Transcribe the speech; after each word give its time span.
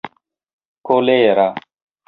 kolera 0.85 1.47